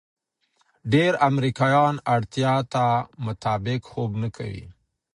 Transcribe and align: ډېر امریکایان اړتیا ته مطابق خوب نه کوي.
ډېر 0.93 1.11
امریکایان 1.29 1.95
اړتیا 2.15 2.55
ته 2.73 2.85
مطابق 3.25 3.79
خوب 3.91 4.11
نه 4.21 4.29
کوي. 4.37 4.65